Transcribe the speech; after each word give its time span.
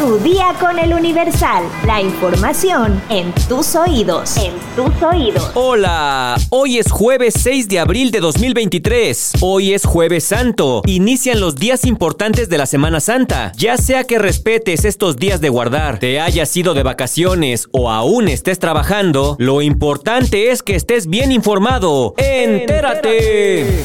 Tu 0.00 0.18
día 0.20 0.54
con 0.58 0.78
el 0.78 0.94
Universal. 0.94 1.62
La 1.84 2.00
información 2.00 3.02
en 3.10 3.34
tus 3.50 3.74
oídos. 3.74 4.34
En 4.38 4.54
tus 4.74 5.02
oídos. 5.02 5.50
Hola, 5.52 6.38
hoy 6.48 6.78
es 6.78 6.90
jueves 6.90 7.34
6 7.38 7.68
de 7.68 7.80
abril 7.80 8.10
de 8.10 8.20
2023. 8.20 9.32
Hoy 9.42 9.74
es 9.74 9.84
jueves 9.84 10.24
santo. 10.24 10.80
Inician 10.86 11.38
los 11.38 11.56
días 11.56 11.84
importantes 11.84 12.48
de 12.48 12.56
la 12.56 12.64
Semana 12.64 13.00
Santa. 13.00 13.52
Ya 13.58 13.76
sea 13.76 14.04
que 14.04 14.18
respetes 14.18 14.86
estos 14.86 15.18
días 15.18 15.42
de 15.42 15.50
guardar, 15.50 15.98
te 15.98 16.18
hayas 16.18 16.56
ido 16.56 16.72
de 16.72 16.82
vacaciones 16.82 17.68
o 17.70 17.90
aún 17.90 18.28
estés 18.28 18.58
trabajando, 18.58 19.36
lo 19.38 19.60
importante 19.60 20.50
es 20.50 20.62
que 20.62 20.76
estés 20.76 21.08
bien 21.08 21.30
informado. 21.30 22.14
¡Entérate! 22.16 23.84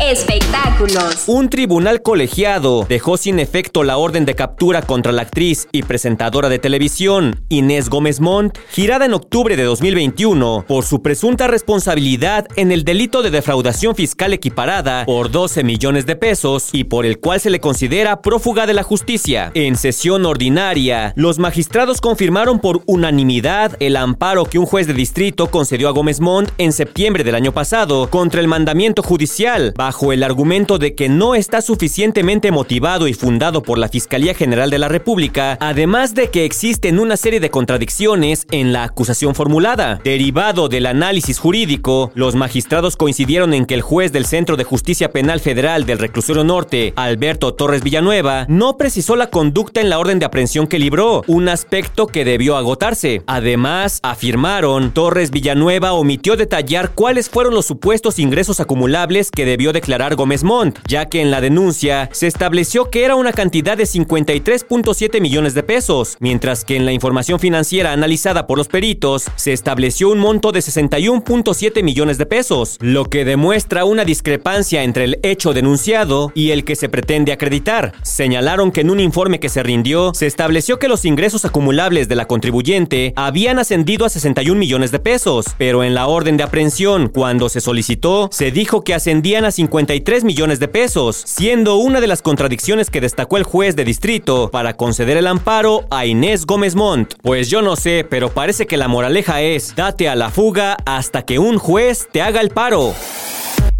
Espectáculos. 0.00 1.24
Un 1.26 1.50
tribunal 1.50 2.02
colegiado 2.02 2.86
dejó 2.88 3.16
sin 3.16 3.40
efecto 3.40 3.82
la 3.82 3.96
orden 3.96 4.24
de 4.24 4.36
captura 4.36 4.80
contra 4.80 5.10
la 5.10 5.22
actriz 5.22 5.66
y 5.72 5.82
presentadora 5.82 6.48
de 6.48 6.60
televisión 6.60 7.44
Inés 7.48 7.90
Gómez 7.90 8.20
Montt, 8.20 8.56
girada 8.70 9.06
en 9.06 9.14
octubre 9.14 9.56
de 9.56 9.64
2021 9.64 10.64
por 10.68 10.84
su 10.84 11.02
presunta 11.02 11.48
responsabilidad 11.48 12.46
en 12.54 12.70
el 12.70 12.84
delito 12.84 13.22
de 13.22 13.30
defraudación 13.30 13.96
fiscal 13.96 14.32
equiparada 14.32 15.04
por 15.04 15.32
12 15.32 15.64
millones 15.64 16.06
de 16.06 16.14
pesos 16.14 16.68
y 16.72 16.84
por 16.84 17.04
el 17.04 17.18
cual 17.18 17.40
se 17.40 17.50
le 17.50 17.58
considera 17.58 18.22
prófuga 18.22 18.66
de 18.66 18.74
la 18.74 18.84
justicia. 18.84 19.50
En 19.54 19.76
sesión 19.76 20.26
ordinaria, 20.26 21.12
los 21.16 21.40
magistrados 21.40 22.00
confirmaron 22.00 22.60
por 22.60 22.82
unanimidad 22.86 23.76
el 23.80 23.96
amparo 23.96 24.44
que 24.44 24.60
un 24.60 24.66
juez 24.66 24.86
de 24.86 24.94
distrito 24.94 25.48
concedió 25.48 25.88
a 25.88 25.92
Gómez 25.92 26.20
Montt 26.20 26.52
en 26.58 26.72
septiembre 26.72 27.24
del 27.24 27.34
año 27.34 27.50
pasado 27.50 28.08
contra 28.10 28.40
el 28.40 28.46
mandamiento 28.46 29.02
judicial 29.02 29.74
bajo 29.88 30.12
el 30.12 30.22
argumento 30.22 30.76
de 30.76 30.94
que 30.94 31.08
no 31.08 31.34
está 31.34 31.62
suficientemente 31.62 32.50
motivado 32.50 33.08
y 33.08 33.14
fundado 33.14 33.62
por 33.62 33.78
la 33.78 33.88
Fiscalía 33.88 34.34
General 34.34 34.68
de 34.68 34.78
la 34.78 34.88
República, 34.88 35.56
además 35.62 36.14
de 36.14 36.28
que 36.28 36.44
existen 36.44 36.98
una 36.98 37.16
serie 37.16 37.40
de 37.40 37.48
contradicciones 37.48 38.46
en 38.50 38.74
la 38.74 38.82
acusación 38.82 39.34
formulada. 39.34 39.98
Derivado 40.04 40.68
del 40.68 40.84
análisis 40.84 41.38
jurídico, 41.38 42.12
los 42.14 42.34
magistrados 42.34 42.96
coincidieron 42.96 43.54
en 43.54 43.64
que 43.64 43.72
el 43.72 43.80
juez 43.80 44.12
del 44.12 44.26
Centro 44.26 44.58
de 44.58 44.64
Justicia 44.64 45.10
Penal 45.10 45.40
Federal 45.40 45.86
del 45.86 46.00
Reclusorio 46.00 46.44
Norte, 46.44 46.92
Alberto 46.94 47.54
Torres 47.54 47.82
Villanueva, 47.82 48.44
no 48.46 48.76
precisó 48.76 49.16
la 49.16 49.30
conducta 49.30 49.80
en 49.80 49.88
la 49.88 49.98
orden 49.98 50.18
de 50.18 50.26
aprehensión 50.26 50.66
que 50.66 50.78
libró, 50.78 51.22
un 51.28 51.48
aspecto 51.48 52.08
que 52.08 52.26
debió 52.26 52.58
agotarse. 52.58 53.22
Además, 53.26 54.00
afirmaron, 54.02 54.90
Torres 54.90 55.30
Villanueva 55.30 55.94
omitió 55.94 56.36
detallar 56.36 56.90
cuáles 56.90 57.30
fueron 57.30 57.54
los 57.54 57.64
supuestos 57.64 58.18
ingresos 58.18 58.60
acumulables 58.60 59.30
que 59.30 59.46
debió 59.46 59.72
declarar 59.78 60.16
Gómez 60.16 60.42
Montt, 60.42 60.78
ya 60.86 61.06
que 61.06 61.20
en 61.20 61.30
la 61.30 61.40
denuncia 61.40 62.08
se 62.12 62.26
estableció 62.26 62.90
que 62.90 63.04
era 63.04 63.14
una 63.14 63.32
cantidad 63.32 63.76
de 63.76 63.84
53.7 63.84 65.20
millones 65.20 65.54
de 65.54 65.62
pesos, 65.62 66.16
mientras 66.20 66.64
que 66.64 66.76
en 66.76 66.84
la 66.84 66.92
información 66.92 67.38
financiera 67.38 67.92
analizada 67.92 68.46
por 68.46 68.58
los 68.58 68.68
peritos 68.68 69.26
se 69.36 69.52
estableció 69.52 70.10
un 70.10 70.18
monto 70.18 70.50
de 70.52 70.60
61.7 70.60 71.82
millones 71.82 72.18
de 72.18 72.26
pesos, 72.26 72.76
lo 72.80 73.04
que 73.04 73.24
demuestra 73.24 73.84
una 73.84 74.04
discrepancia 74.04 74.82
entre 74.82 75.04
el 75.04 75.20
hecho 75.22 75.52
denunciado 75.52 76.32
y 76.34 76.50
el 76.50 76.64
que 76.64 76.76
se 76.76 76.88
pretende 76.88 77.32
acreditar. 77.32 77.92
Señalaron 78.02 78.72
que 78.72 78.80
en 78.80 78.90
un 78.90 79.00
informe 79.00 79.40
que 79.40 79.48
se 79.48 79.62
rindió 79.62 80.12
se 80.14 80.26
estableció 80.26 80.78
que 80.78 80.88
los 80.88 81.04
ingresos 81.04 81.44
acumulables 81.44 82.08
de 82.08 82.16
la 82.16 82.26
contribuyente 82.26 83.12
habían 83.16 83.58
ascendido 83.58 84.04
a 84.04 84.08
61 84.08 84.58
millones 84.58 84.90
de 84.90 84.98
pesos, 84.98 85.46
pero 85.56 85.84
en 85.84 85.94
la 85.94 86.06
orden 86.08 86.36
de 86.36 86.42
aprehensión, 86.42 87.08
cuando 87.08 87.48
se 87.48 87.60
solicitó, 87.60 88.28
se 88.32 88.50
dijo 88.50 88.82
que 88.84 88.94
ascendían 88.94 89.44
a 89.44 89.50
53 89.68 90.24
millones 90.24 90.60
de 90.60 90.68
pesos, 90.68 91.22
siendo 91.26 91.76
una 91.76 92.00
de 92.00 92.06
las 92.06 92.22
contradicciones 92.22 92.88
que 92.88 93.02
destacó 93.02 93.36
el 93.36 93.42
juez 93.42 93.76
de 93.76 93.84
distrito 93.84 94.50
para 94.50 94.74
conceder 94.74 95.18
el 95.18 95.26
amparo 95.26 95.84
a 95.90 96.06
Inés 96.06 96.46
Gómez 96.46 96.74
Montt. 96.74 97.16
Pues 97.20 97.50
yo 97.50 97.60
no 97.60 97.76
sé, 97.76 98.06
pero 98.08 98.30
parece 98.30 98.66
que 98.66 98.78
la 98.78 98.88
moraleja 98.88 99.42
es, 99.42 99.76
date 99.76 100.08
a 100.08 100.16
la 100.16 100.30
fuga 100.30 100.78
hasta 100.86 101.26
que 101.26 101.38
un 101.38 101.58
juez 101.58 102.08
te 102.10 102.22
haga 102.22 102.40
el 102.40 102.48
paro. 102.48 102.94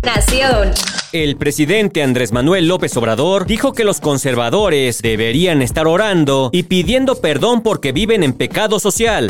Nación. 0.03 0.73
El 1.13 1.37
presidente 1.37 2.03
Andrés 2.03 2.33
Manuel 2.33 2.69
López 2.69 2.95
Obrador 2.99 3.47
dijo 3.47 3.73
que 3.73 3.85
los 3.85 3.99
conservadores 4.01 5.01
deberían 5.01 5.63
estar 5.63 5.87
orando 5.87 6.51
y 6.53 6.65
pidiendo 6.65 7.17
perdón 7.23 7.63
porque 7.63 7.93
viven 7.93 8.23
en 8.23 8.35
pecado 8.35 8.79
social. 8.79 9.29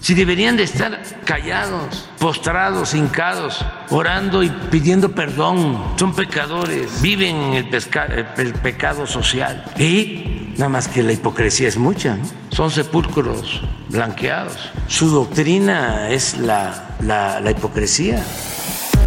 Si 0.00 0.14
deberían 0.14 0.56
de 0.56 0.62
estar 0.62 1.02
callados, 1.24 2.08
postrados, 2.18 2.94
hincados, 2.94 3.64
orando 3.90 4.42
y 4.42 4.48
pidiendo 4.70 5.12
perdón. 5.12 5.82
Son 5.96 6.14
pecadores, 6.14 7.02
viven 7.02 7.36
en 7.36 7.54
el, 7.54 8.26
el 8.38 8.52
pecado 8.54 9.06
social. 9.06 9.64
Y 9.78 10.52
nada 10.56 10.70
más 10.70 10.88
que 10.88 11.02
la 11.02 11.12
hipocresía 11.12 11.68
es 11.68 11.76
mucha, 11.76 12.16
¿no? 12.16 12.24
son 12.50 12.70
sepulcros 12.70 13.62
blanqueados. 13.88 14.70
Su 14.88 15.08
doctrina 15.08 16.08
es 16.10 16.38
la, 16.38 16.96
la, 17.00 17.40
la 17.40 17.50
hipocresía. 17.50 18.24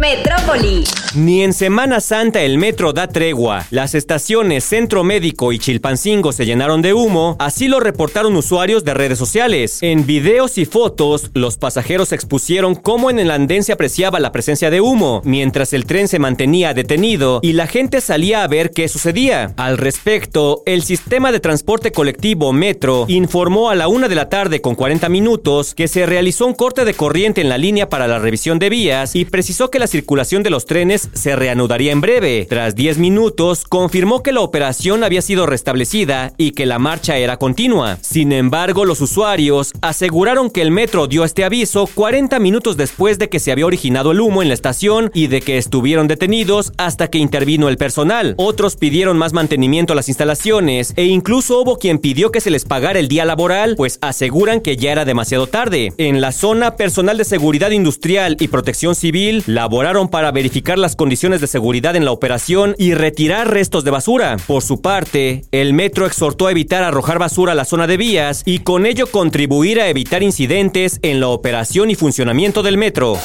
Metrópoli. 0.00 0.84
Ni 1.14 1.42
en 1.42 1.52
Semana 1.52 2.00
Santa 2.00 2.42
el 2.42 2.58
metro 2.58 2.92
da 2.92 3.06
tregua. 3.06 3.66
Las 3.70 3.94
estaciones 3.94 4.64
Centro 4.64 5.04
Médico 5.04 5.52
y 5.52 5.58
Chilpancingo 5.58 6.32
se 6.32 6.44
llenaron 6.44 6.82
de 6.82 6.92
humo, 6.92 7.36
así 7.38 7.68
lo 7.68 7.78
reportaron 7.78 8.34
usuarios 8.34 8.84
de 8.84 8.94
redes 8.94 9.18
sociales. 9.18 9.78
En 9.82 10.06
videos 10.06 10.58
y 10.58 10.64
fotos, 10.64 11.30
los 11.34 11.56
pasajeros 11.56 12.12
expusieron 12.12 12.74
cómo 12.74 13.10
en 13.10 13.20
el 13.20 13.30
andén 13.30 13.62
se 13.62 13.72
apreciaba 13.72 14.18
la 14.18 14.32
presencia 14.32 14.70
de 14.70 14.80
humo, 14.80 15.22
mientras 15.24 15.72
el 15.72 15.86
tren 15.86 16.08
se 16.08 16.18
mantenía 16.18 16.74
detenido 16.74 17.38
y 17.42 17.52
la 17.52 17.68
gente 17.68 18.00
salía 18.00 18.42
a 18.42 18.48
ver 18.48 18.72
qué 18.72 18.88
sucedía. 18.88 19.54
Al 19.56 19.78
respecto, 19.78 20.62
el 20.66 20.82
sistema 20.82 21.30
de 21.30 21.40
transporte 21.40 21.92
colectivo 21.92 22.52
Metro 22.52 23.04
informó 23.08 23.70
a 23.70 23.76
la 23.76 23.86
una 23.86 24.08
de 24.08 24.16
la 24.16 24.28
tarde 24.28 24.60
con 24.60 24.74
40 24.74 25.08
minutos 25.08 25.74
que 25.74 25.86
se 25.86 26.06
realizó 26.06 26.46
un 26.46 26.54
corte 26.54 26.84
de 26.84 26.94
corriente 26.94 27.40
en 27.40 27.48
la 27.48 27.58
línea 27.58 27.88
para 27.88 28.08
la 28.08 28.18
revisión 28.18 28.58
de 28.58 28.68
vías 28.68 29.14
y 29.14 29.24
precisó 29.24 29.70
que 29.70 29.78
la 29.78 29.83
circulación 29.86 30.42
de 30.42 30.50
los 30.50 30.66
trenes 30.66 31.08
se 31.12 31.36
reanudaría 31.36 31.92
en 31.92 32.00
breve. 32.00 32.46
Tras 32.48 32.74
10 32.74 32.98
minutos, 32.98 33.64
confirmó 33.68 34.22
que 34.22 34.32
la 34.32 34.40
operación 34.40 35.04
había 35.04 35.22
sido 35.22 35.46
restablecida 35.46 36.32
y 36.36 36.52
que 36.52 36.66
la 36.66 36.78
marcha 36.78 37.16
era 37.16 37.36
continua. 37.36 37.98
Sin 38.00 38.32
embargo, 38.32 38.84
los 38.84 39.00
usuarios 39.00 39.72
aseguraron 39.80 40.50
que 40.50 40.62
el 40.62 40.70
metro 40.70 41.06
dio 41.06 41.24
este 41.24 41.44
aviso 41.44 41.88
40 41.92 42.38
minutos 42.38 42.76
después 42.76 43.18
de 43.18 43.28
que 43.28 43.40
se 43.40 43.52
había 43.52 43.66
originado 43.66 44.12
el 44.12 44.20
humo 44.20 44.42
en 44.42 44.48
la 44.48 44.54
estación 44.54 45.10
y 45.14 45.26
de 45.28 45.40
que 45.40 45.58
estuvieron 45.58 46.08
detenidos 46.08 46.72
hasta 46.76 47.08
que 47.08 47.18
intervino 47.18 47.68
el 47.68 47.76
personal. 47.76 48.34
Otros 48.38 48.76
pidieron 48.76 49.18
más 49.18 49.32
mantenimiento 49.32 49.92
a 49.92 49.96
las 49.96 50.08
instalaciones 50.08 50.92
e 50.96 51.04
incluso 51.04 51.60
hubo 51.60 51.78
quien 51.78 51.98
pidió 51.98 52.30
que 52.30 52.40
se 52.40 52.50
les 52.50 52.64
pagara 52.64 52.98
el 52.98 53.08
día 53.08 53.24
laboral, 53.24 53.74
pues 53.76 53.98
aseguran 54.00 54.60
que 54.60 54.76
ya 54.76 54.92
era 54.92 55.04
demasiado 55.04 55.46
tarde. 55.46 55.92
En 55.98 56.20
la 56.20 56.32
zona, 56.32 56.76
personal 56.76 57.18
de 57.18 57.24
seguridad 57.24 57.70
industrial 57.70 58.36
y 58.40 58.48
protección 58.48 58.94
civil 58.94 59.42
laboraron 59.74 60.06
para 60.06 60.30
verificar 60.30 60.78
las 60.78 60.94
condiciones 60.94 61.40
de 61.40 61.48
seguridad 61.48 61.96
en 61.96 62.04
la 62.04 62.12
operación 62.12 62.76
y 62.78 62.94
retirar 62.94 63.50
restos 63.50 63.82
de 63.82 63.90
basura. 63.90 64.36
Por 64.46 64.62
su 64.62 64.80
parte, 64.80 65.42
el 65.50 65.72
metro 65.72 66.06
exhortó 66.06 66.46
a 66.46 66.52
evitar 66.52 66.84
arrojar 66.84 67.18
basura 67.18 67.52
a 67.52 67.54
la 67.56 67.64
zona 67.64 67.88
de 67.88 67.96
vías 67.96 68.44
y 68.44 68.60
con 68.60 68.86
ello 68.86 69.08
contribuir 69.08 69.80
a 69.80 69.88
evitar 69.88 70.22
incidentes 70.22 71.00
en 71.02 71.18
la 71.18 71.26
operación 71.26 71.90
y 71.90 71.96
funcionamiento 71.96 72.62
del 72.62 72.76
metro. 72.76 73.18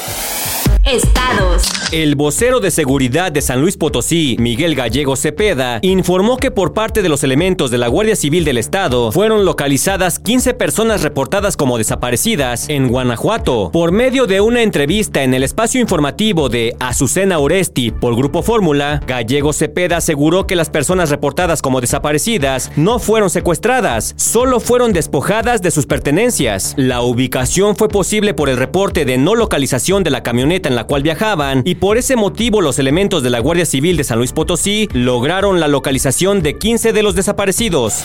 Estados. 0.85 1.63
El 1.91 2.15
vocero 2.15 2.59
de 2.59 2.71
seguridad 2.71 3.31
de 3.31 3.41
San 3.41 3.61
Luis 3.61 3.75
Potosí, 3.75 4.37
Miguel 4.39 4.75
Gallego 4.75 5.15
Cepeda, 5.15 5.79
informó 5.81 6.37
que 6.37 6.51
por 6.51 6.73
parte 6.73 7.01
de 7.01 7.09
los 7.09 7.23
elementos 7.23 7.71
de 7.71 7.77
la 7.77 7.87
Guardia 7.87 8.15
Civil 8.15 8.45
del 8.45 8.57
Estado 8.57 9.11
fueron 9.11 9.43
localizadas 9.43 10.19
15 10.19 10.53
personas 10.53 11.01
reportadas 11.01 11.57
como 11.57 11.77
desaparecidas 11.77 12.69
en 12.69 12.87
Guanajuato. 12.87 13.71
Por 13.71 13.91
medio 13.91 14.25
de 14.25 14.39
una 14.39 14.61
entrevista 14.61 15.23
en 15.23 15.33
el 15.33 15.43
espacio 15.43 15.81
informativo 15.81 16.47
de 16.47 16.75
Azucena 16.79 17.39
Oresti 17.39 17.91
por 17.91 18.15
Grupo 18.15 18.43
Fórmula, 18.43 19.01
Gallego 19.05 19.51
Cepeda 19.51 19.97
aseguró 19.97 20.47
que 20.47 20.55
las 20.55 20.69
personas 20.69 21.09
reportadas 21.09 21.61
como 21.61 21.81
desaparecidas 21.81 22.71
no 22.75 22.99
fueron 22.99 23.29
secuestradas, 23.29 24.13
solo 24.17 24.59
fueron 24.59 24.93
despojadas 24.93 25.61
de 25.61 25.71
sus 25.71 25.85
pertenencias. 25.85 26.73
La 26.77 27.01
ubicación 27.01 27.75
fue 27.75 27.89
posible 27.89 28.33
por 28.33 28.49
el 28.49 28.57
reporte 28.57 29.05
de 29.05 29.17
no 29.17 29.35
localización 29.35 30.03
de 30.03 30.11
la 30.11 30.23
camioneta 30.23 30.68
en 30.69 30.75
la 30.75 30.85
cual 30.85 31.03
viajaban 31.03 31.63
y 31.65 31.75
por 31.75 31.97
ese 31.97 32.15
motivo 32.15 32.61
los 32.61 32.79
elementos 32.79 33.21
de 33.23 33.29
la 33.29 33.39
Guardia 33.39 33.65
Civil 33.65 33.97
de 33.97 34.05
San 34.05 34.17
Luis 34.19 34.31
Potosí 34.31 34.87
lograron 34.93 35.59
la 35.59 35.67
localización 35.67 36.41
de 36.41 36.57
15 36.57 36.93
de 36.93 37.03
los 37.03 37.15
desaparecidos. 37.15 38.03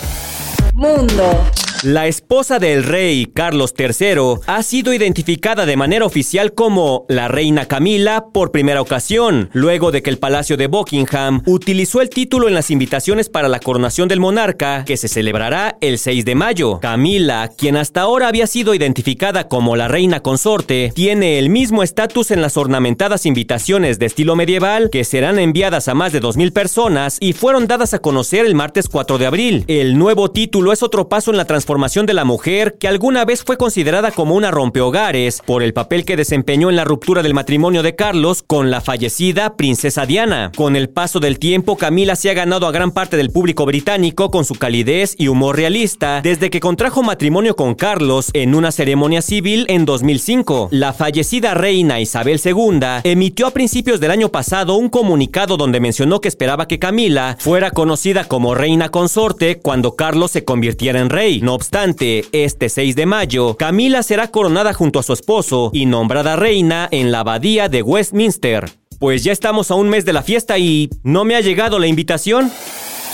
Mundo. 0.74 1.44
La 1.82 2.06
esposa 2.06 2.58
del 2.58 2.82
rey, 2.82 3.26
Carlos 3.26 3.74
III, 3.76 4.40
ha 4.46 4.62
sido 4.62 4.94
identificada 4.94 5.66
de 5.66 5.76
manera 5.76 6.06
oficial 6.06 6.54
como 6.54 7.04
la 7.08 7.28
reina 7.28 7.66
Camila 7.66 8.26
por 8.32 8.52
primera 8.52 8.80
ocasión, 8.80 9.50
luego 9.52 9.90
de 9.90 10.02
que 10.02 10.08
el 10.08 10.18
Palacio 10.18 10.56
de 10.56 10.68
Buckingham 10.68 11.42
utilizó 11.44 12.00
el 12.00 12.08
título 12.08 12.48
en 12.48 12.54
las 12.54 12.70
invitaciones 12.70 13.28
para 13.28 13.48
la 13.48 13.60
coronación 13.60 14.08
del 14.08 14.20
monarca, 14.20 14.84
que 14.86 14.96
se 14.96 15.08
celebrará 15.08 15.76
el 15.82 15.98
6 15.98 16.24
de 16.24 16.34
mayo. 16.34 16.78
Camila, 16.80 17.50
quien 17.54 17.76
hasta 17.76 18.02
ahora 18.02 18.28
había 18.28 18.46
sido 18.46 18.74
identificada 18.74 19.48
como 19.48 19.76
la 19.76 19.88
reina 19.88 20.20
consorte, 20.20 20.90
tiene 20.94 21.38
el 21.38 21.50
mismo 21.50 21.82
estatus 21.82 22.30
en 22.30 22.40
las 22.40 22.56
ornamentadas 22.56 23.26
invitaciones 23.26 23.98
de 23.98 24.06
estilo 24.06 24.36
medieval 24.36 24.88
que 24.90 25.04
serán 25.04 25.38
enviadas 25.38 25.88
a 25.88 25.94
más 25.94 26.12
de 26.12 26.22
2.000 26.22 26.52
personas 26.52 27.18
y 27.20 27.34
fueron 27.34 27.66
dadas 27.66 27.92
a 27.92 27.98
conocer 27.98 28.46
el 28.46 28.54
martes 28.54 28.88
4 28.88 29.18
de 29.18 29.26
abril. 29.26 29.64
El 29.66 29.98
nuevo 29.98 30.30
título 30.30 30.72
es 30.72 30.82
otro 30.82 31.08
paso 31.08 31.30
en 31.30 31.36
la 31.36 31.44
transformación 31.44 31.73
de 31.74 32.14
la 32.14 32.24
mujer 32.24 32.76
que 32.78 32.86
alguna 32.86 33.24
vez 33.24 33.42
fue 33.42 33.56
considerada 33.56 34.12
como 34.12 34.36
una 34.36 34.52
rompehogares 34.52 35.42
por 35.44 35.60
el 35.60 35.72
papel 35.72 36.04
que 36.04 36.16
desempeñó 36.16 36.70
en 36.70 36.76
la 36.76 36.84
ruptura 36.84 37.20
del 37.20 37.34
matrimonio 37.34 37.82
de 37.82 37.96
Carlos 37.96 38.44
con 38.44 38.70
la 38.70 38.80
fallecida 38.80 39.56
princesa 39.56 40.06
Diana. 40.06 40.52
Con 40.56 40.76
el 40.76 40.88
paso 40.88 41.18
del 41.18 41.40
tiempo, 41.40 41.76
Camila 41.76 42.14
se 42.14 42.30
ha 42.30 42.34
ganado 42.34 42.68
a 42.68 42.72
gran 42.72 42.92
parte 42.92 43.16
del 43.16 43.30
público 43.30 43.66
británico 43.66 44.30
con 44.30 44.44
su 44.44 44.54
calidez 44.54 45.16
y 45.18 45.26
humor 45.26 45.56
realista 45.56 46.20
desde 46.22 46.48
que 46.48 46.60
contrajo 46.60 47.02
matrimonio 47.02 47.56
con 47.56 47.74
Carlos 47.74 48.30
en 48.34 48.54
una 48.54 48.70
ceremonia 48.70 49.20
civil 49.20 49.66
en 49.68 49.84
2005. 49.84 50.68
La 50.70 50.92
fallecida 50.92 51.54
reina 51.54 51.98
Isabel 51.98 52.40
II 52.42 53.02
emitió 53.02 53.48
a 53.48 53.50
principios 53.50 53.98
del 53.98 54.12
año 54.12 54.28
pasado 54.28 54.76
un 54.76 54.88
comunicado 54.88 55.56
donde 55.56 55.80
mencionó 55.80 56.20
que 56.20 56.28
esperaba 56.28 56.68
que 56.68 56.78
Camila 56.78 57.36
fuera 57.40 57.72
conocida 57.72 58.24
como 58.24 58.54
reina 58.54 58.90
consorte 58.90 59.58
cuando 59.58 59.96
Carlos 59.96 60.30
se 60.30 60.44
convirtiera 60.44 61.00
en 61.00 61.10
rey. 61.10 61.40
Obstante, 61.54 62.24
este 62.32 62.68
6 62.68 62.96
de 62.96 63.06
mayo, 63.06 63.56
Camila 63.56 64.02
será 64.02 64.28
coronada 64.28 64.74
junto 64.74 64.98
a 64.98 65.02
su 65.02 65.12
esposo 65.12 65.70
y 65.72 65.86
nombrada 65.86 66.36
reina 66.36 66.88
en 66.90 67.12
la 67.12 67.20
abadía 67.20 67.68
de 67.68 67.82
Westminster. 67.82 68.70
Pues 68.98 69.24
ya 69.24 69.32
estamos 69.32 69.70
a 69.70 69.74
un 69.74 69.88
mes 69.88 70.04
de 70.04 70.12
la 70.12 70.22
fiesta 70.22 70.58
y 70.58 70.90
¿no 71.02 71.24
me 71.24 71.36
ha 71.36 71.40
llegado 71.40 71.78
la 71.78 71.86
invitación? 71.86 72.50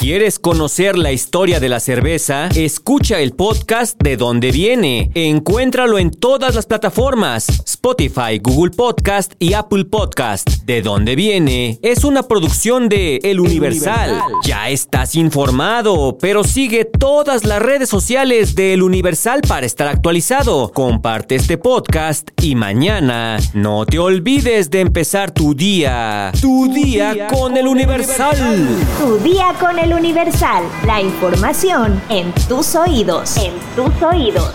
¿Quieres 0.00 0.38
conocer 0.38 0.96
la 0.96 1.12
historia 1.12 1.60
de 1.60 1.68
la 1.68 1.78
cerveza? 1.78 2.46
Escucha 2.56 3.20
el 3.20 3.32
podcast 3.32 4.02
de 4.02 4.16
dónde 4.16 4.50
viene. 4.50 5.10
Encuéntralo 5.12 5.98
en 5.98 6.10
todas 6.10 6.54
las 6.54 6.64
plataformas: 6.64 7.46
Spotify, 7.66 8.38
Google 8.42 8.70
Podcast 8.70 9.34
y 9.38 9.52
Apple 9.52 9.84
Podcast. 9.84 10.48
¿De 10.64 10.80
dónde 10.80 11.16
viene? 11.16 11.78
Es 11.82 12.04
una 12.04 12.22
producción 12.22 12.88
de 12.88 13.16
El 13.24 13.40
Universal. 13.40 14.08
Universal. 14.12 14.40
Ya 14.42 14.70
estás 14.70 15.14
informado, 15.16 16.16
pero 16.18 16.44
sigue 16.44 16.86
todas 16.86 17.44
las 17.44 17.60
redes 17.60 17.90
sociales 17.90 18.54
de 18.54 18.72
El 18.72 18.82
Universal 18.82 19.42
para 19.46 19.66
estar 19.66 19.86
actualizado. 19.86 20.72
Comparte 20.72 21.34
este 21.34 21.58
podcast 21.58 22.30
y 22.40 22.54
mañana 22.54 23.36
no 23.52 23.84
te 23.84 23.98
olvides 23.98 24.70
de 24.70 24.80
empezar 24.80 25.30
tu 25.30 25.54
día. 25.54 26.32
Tu, 26.40 26.72
día, 26.72 27.26
con, 27.26 27.54
El 27.58 27.66
Universal. 27.66 28.66
Tu 28.98 29.18
día 29.18 29.54
con 29.60 29.78
El 29.78 29.89
Universal, 29.92 30.70
la 30.86 31.00
información 31.00 32.00
en 32.08 32.32
tus 32.48 32.74
oídos. 32.74 33.36
En 33.36 33.58
tus 33.76 34.02
oídos. 34.02 34.54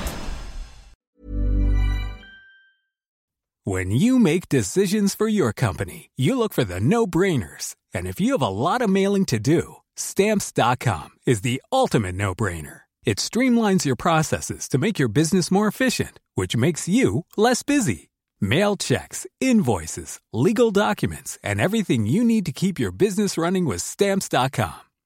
When 3.63 3.89
you 3.89 4.19
make 4.19 4.47
decisions 4.47 5.15
for 5.15 5.27
your 5.27 5.51
company, 5.51 6.11
you 6.15 6.37
look 6.37 6.53
for 6.53 6.63
the 6.63 6.79
no-brainers. 6.79 7.75
And 7.93 8.05
if 8.05 8.19
you 8.19 8.33
have 8.33 8.41
a 8.43 8.47
lot 8.47 8.81
of 8.81 8.89
mailing 8.89 9.25
to 9.25 9.39
do, 9.39 9.77
stamps.com 9.95 11.09
is 11.25 11.41
the 11.41 11.61
ultimate 11.71 12.15
no-brainer. 12.15 12.81
It 13.05 13.17
streamlines 13.17 13.85
your 13.85 13.95
processes 13.95 14.67
to 14.69 14.77
make 14.77 14.99
your 14.99 15.07
business 15.09 15.51
more 15.51 15.67
efficient, 15.67 16.19
which 16.35 16.55
makes 16.55 16.87
you 16.87 17.25
less 17.37 17.63
busy. 17.63 18.09
Mail 18.41 18.75
checks, 18.77 19.25
invoices, 19.39 20.19
legal 20.33 20.71
documents, 20.71 21.39
and 21.41 21.61
everything 21.61 22.05
you 22.05 22.23
need 22.23 22.45
to 22.45 22.51
keep 22.51 22.79
your 22.79 22.91
business 22.91 23.37
running 23.37 23.65
with 23.65 23.81
stamps.com. 23.81 24.75